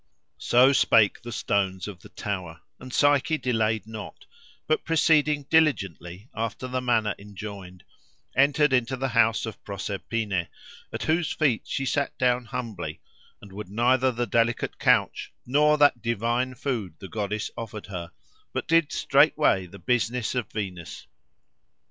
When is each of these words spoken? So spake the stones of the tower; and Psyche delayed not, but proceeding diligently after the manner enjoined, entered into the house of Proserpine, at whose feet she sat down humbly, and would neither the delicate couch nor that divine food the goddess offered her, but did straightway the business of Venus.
So 0.39 0.73
spake 0.73 1.21
the 1.21 1.31
stones 1.31 1.87
of 1.87 1.99
the 1.99 2.09
tower; 2.09 2.61
and 2.79 2.91
Psyche 2.91 3.37
delayed 3.37 3.85
not, 3.85 4.25
but 4.65 4.83
proceeding 4.83 5.43
diligently 5.43 6.27
after 6.33 6.67
the 6.67 6.81
manner 6.81 7.13
enjoined, 7.19 7.83
entered 8.35 8.73
into 8.73 8.97
the 8.97 9.09
house 9.09 9.45
of 9.45 9.63
Proserpine, 9.63 10.47
at 10.91 11.03
whose 11.03 11.31
feet 11.31 11.67
she 11.67 11.85
sat 11.85 12.17
down 12.17 12.45
humbly, 12.45 12.99
and 13.43 13.53
would 13.53 13.69
neither 13.69 14.11
the 14.11 14.25
delicate 14.25 14.79
couch 14.79 15.31
nor 15.45 15.77
that 15.77 16.01
divine 16.01 16.55
food 16.55 16.95
the 16.97 17.07
goddess 17.07 17.51
offered 17.55 17.85
her, 17.85 18.09
but 18.53 18.67
did 18.67 18.91
straightway 18.91 19.67
the 19.67 19.77
business 19.77 20.33
of 20.33 20.51
Venus. 20.51 21.05